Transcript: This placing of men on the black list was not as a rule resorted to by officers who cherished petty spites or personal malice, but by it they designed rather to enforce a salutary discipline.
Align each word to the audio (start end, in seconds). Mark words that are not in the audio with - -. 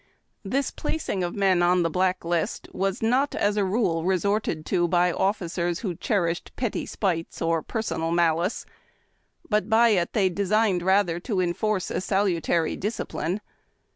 This 0.43 0.71
placing 0.71 1.23
of 1.23 1.35
men 1.35 1.61
on 1.61 1.83
the 1.83 1.89
black 1.91 2.25
list 2.25 2.67
was 2.71 3.03
not 3.03 3.35
as 3.35 3.55
a 3.55 3.63
rule 3.63 4.03
resorted 4.03 4.65
to 4.65 4.87
by 4.87 5.11
officers 5.11 5.81
who 5.81 5.93
cherished 5.93 6.51
petty 6.55 6.87
spites 6.87 7.39
or 7.39 7.61
personal 7.61 8.09
malice, 8.09 8.65
but 9.47 9.69
by 9.69 9.89
it 9.89 10.13
they 10.13 10.27
designed 10.27 10.81
rather 10.81 11.19
to 11.19 11.39
enforce 11.39 11.91
a 11.91 12.01
salutary 12.01 12.75
discipline. 12.75 13.41